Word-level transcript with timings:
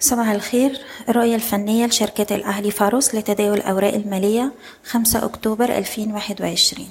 صباح 0.00 0.28
الخير. 0.28 0.80
الرؤية 1.08 1.34
الفنية 1.34 1.86
لشركة 1.86 2.34
الأهلي 2.36 2.70
فاروس 2.70 3.14
لتداول 3.14 3.56
الأوراق 3.58 3.94
المالية 3.94 4.52
5 4.84 5.24
أكتوبر 5.24 5.64
2021 5.78 6.86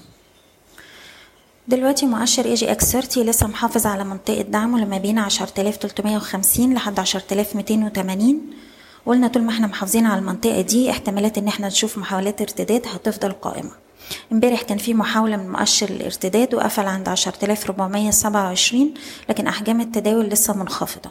دلوقتي 1.67 2.05
مؤشر 2.05 2.45
EGX 2.45 2.91
30 2.91 3.23
لسه 3.23 3.47
محافظ 3.47 3.85
على 3.85 4.03
منطقة 4.03 4.41
دعمه 4.41 4.79
لما 4.79 4.97
بين 4.97 5.19
10350 5.19 6.73
لحد 6.73 6.99
10280 6.99 8.41
قلنا 9.05 9.27
طول 9.27 9.43
ما 9.43 9.51
إحنا 9.51 9.67
محافظين 9.67 10.05
على 10.05 10.19
المنطقة 10.19 10.61
دي 10.61 10.91
احتمالات 10.91 11.37
إن 11.37 11.47
إحنا 11.47 11.67
نشوف 11.67 11.97
محاولات 11.97 12.41
ارتداد 12.41 12.85
هتفضل 12.87 13.31
قائمة. 13.31 13.71
امبارح 14.31 14.61
كان 14.61 14.77
في 14.77 14.93
محاولة 14.93 15.37
من 15.37 15.49
مؤشر 15.51 15.89
الارتداد 15.89 16.53
وقفل 16.55 16.87
عند 16.87 17.09
10427 17.09 18.93
لكن 19.29 19.47
أحجام 19.47 19.81
التداول 19.81 20.25
لسه 20.25 20.53
منخفضة. 20.53 21.09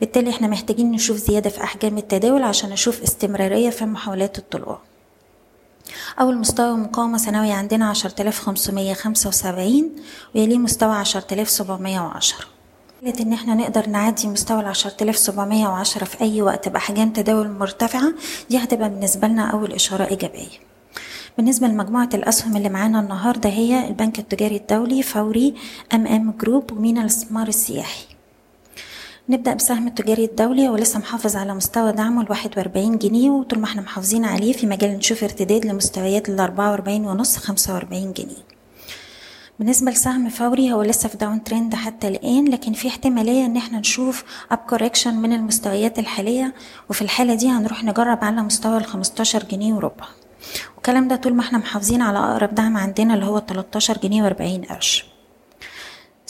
بالتالي 0.00 0.30
إحنا 0.30 0.46
محتاجين 0.48 0.90
نشوف 0.90 1.16
زيادة 1.16 1.50
في 1.50 1.64
أحجام 1.64 1.98
التداول 1.98 2.42
عشان 2.42 2.70
نشوف 2.70 3.02
استمرارية 3.02 3.70
في 3.70 3.84
محاولات 3.84 4.38
الطلوع. 4.38 4.78
أول 6.20 6.38
مستوى 6.38 6.76
مقاومة 6.76 7.18
سنوية 7.18 7.52
عندنا 7.52 7.90
عشرة 7.90 8.22
آلاف 8.22 8.38
خمسمية 8.40 8.94
خمسة 8.94 9.28
وسبعين 9.28 9.92
ويليه 10.34 10.58
مستوى 10.58 10.94
عشرة 10.94 11.24
آلاف 11.32 11.50
سبعمية 11.50 12.00
وعشرة. 12.00 12.44
قالت 13.04 13.20
إن 13.20 13.32
إحنا 13.32 13.54
نقدر 13.54 13.88
نعدي 13.88 14.28
مستوى 14.28 14.60
سبعمية 15.18 15.68
وعشرة 15.68 16.04
في 16.04 16.20
أي 16.20 16.42
وقت 16.42 16.68
بأحجام 16.68 17.12
تداول 17.12 17.50
مرتفعة 17.50 18.12
دي 18.50 18.58
هتبقى 18.58 18.90
بالنسبة 18.90 19.28
لنا 19.28 19.50
أول 19.50 19.72
إشارة 19.72 20.04
إيجابية. 20.10 20.48
بالنسبة 21.36 21.66
لمجموعة 21.66 22.08
الأسهم 22.14 22.56
اللي 22.56 22.68
معانا 22.68 23.00
النهاردة 23.00 23.50
هي 23.50 23.88
البنك 23.88 24.18
التجاري 24.18 24.56
الدولي 24.56 25.02
فوري 25.02 25.54
MM 25.94 26.30
Group 26.40 26.72
ومينا 26.72 27.00
الاستثمار 27.00 27.48
السياحي. 27.48 28.09
نبدأ 29.30 29.54
بسهم 29.54 29.86
التجاري 29.86 30.24
الدولي 30.24 30.68
ولسه 30.68 30.98
محافظ 30.98 31.36
على 31.36 31.54
مستوى 31.54 31.92
دعمه 31.92 32.22
الواحد 32.22 32.58
وأربعين 32.58 32.98
جنيه 32.98 33.30
وطول 33.30 33.58
ما 33.58 33.64
إحنا 33.64 33.82
محافظين 33.82 34.24
عليه 34.24 34.52
في 34.52 34.66
مجال 34.66 34.90
نشوف 34.96 35.24
ارتداد 35.24 35.66
لمستويات 35.66 36.28
الأربعة 36.28 36.70
وأربعين 36.70 37.06
ونص 37.06 37.36
خمسة 37.36 37.74
وأربعين 37.74 38.12
جنيه. 38.12 38.44
بالنسبة 39.58 39.90
لسهم 39.90 40.28
فوري 40.28 40.72
هو 40.72 40.82
لسه 40.82 41.08
في 41.08 41.16
downtrend 41.16 41.74
حتى 41.74 42.08
الآن 42.08 42.44
لكن 42.48 42.72
في 42.72 42.88
احتمالية 42.88 43.46
إن 43.46 43.56
إحنا 43.56 43.78
نشوف 43.78 44.24
up 44.50 44.58
correction 44.58 45.14
من 45.14 45.32
المستويات 45.32 45.98
الحالية 45.98 46.54
وفي 46.90 47.02
الحالة 47.02 47.34
دي 47.34 47.48
هنروح 47.48 47.84
نجرب 47.84 48.24
على 48.24 48.42
مستوى 48.42 48.76
الخمستاشر 48.78 49.42
جنيه 49.44 49.74
وربع. 49.74 50.04
والكلام 50.74 51.08
ده 51.08 51.16
طول 51.16 51.34
ما 51.34 51.40
إحنا 51.40 51.58
محافظين 51.58 52.02
على 52.02 52.18
أقرب 52.18 52.54
دعم 52.54 52.76
عندنا 52.76 53.14
اللي 53.14 53.26
هو 53.26 53.38
13 53.38 53.98
جنيه 54.02 54.22
وأربعين 54.22 54.62
قرش. 54.64 55.04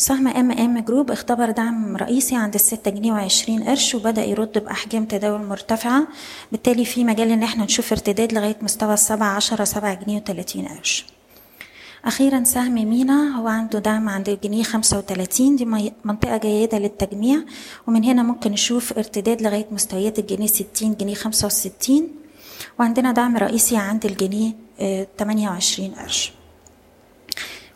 سهم 0.00 0.28
MM 0.28 0.78
Group 0.78 1.10
اختبر 1.10 1.50
دعم 1.50 1.96
رئيسي 1.96 2.36
عند 2.36 2.54
الستة 2.54 2.90
جنيه 2.90 3.12
وعشرين 3.12 3.64
قرش 3.64 3.94
وبدأ 3.94 4.24
يرد 4.24 4.58
بأحجام 4.58 5.04
تداول 5.04 5.46
مرتفعة. 5.46 6.08
بالتالي 6.52 6.84
في 6.84 7.04
مجال 7.04 7.30
إن 7.30 7.42
إحنا 7.42 7.64
نشوف 7.64 7.92
ارتداد 7.92 8.32
لغاية 8.32 8.56
مستوى 8.62 8.94
السبعة 8.94 9.28
عشرة 9.28 9.64
سبعة 9.64 9.94
جنيه 9.94 10.16
وتلاتين 10.16 10.68
قرش. 10.68 11.06
أخيرا 12.04 12.44
سهم 12.44 12.72
مينا 12.72 13.36
هو 13.36 13.48
عنده 13.48 13.78
دعم 13.78 14.08
عند 14.08 14.28
الجنيه 14.28 14.62
خمسة 14.62 14.98
وتلاتين. 14.98 15.56
دي 15.56 15.92
منطقة 16.04 16.36
جيدة 16.36 16.78
للتجميع. 16.78 17.40
ومن 17.86 18.04
هنا 18.04 18.22
ممكن 18.22 18.52
نشوف 18.52 18.98
ارتداد 18.98 19.42
لغاية 19.42 19.66
مستويات 19.70 20.18
الجنيه 20.18 20.46
ستين 20.46 20.94
جنيه 20.94 21.14
خمسة 21.14 21.46
وستين. 21.46 22.08
وعندنا 22.78 23.12
دعم 23.12 23.36
رئيسي 23.36 23.76
عند 23.76 24.06
الجنيه 24.06 24.52
تمانية 25.18 25.48
وعشرين 25.48 25.94
قرش. 25.94 26.32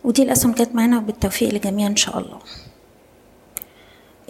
ودي 0.05 0.23
الأسهم 0.23 0.53
كانت 0.53 0.75
معانا 0.75 0.99
وبالتوفيق 0.99 1.51
للجميع 1.51 1.87
إن 1.87 1.97
شاء 1.97 2.19
الله. 2.19 2.39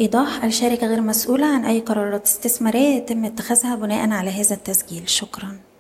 إيضاح 0.01 0.45
الشركة 0.45 0.87
غير 0.87 1.01
مسؤولة 1.01 1.47
عن 1.47 1.65
أي 1.65 1.81
قرارات 1.81 2.25
استثمارية 2.25 2.97
يتم 2.97 3.25
اتخاذها 3.25 3.75
بناء 3.75 4.11
على 4.11 4.31
هذا 4.31 4.55
التسجيل. 4.55 5.09
شكراً. 5.09 5.74